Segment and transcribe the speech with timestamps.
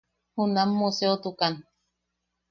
[0.35, 1.53] Junam museotukan.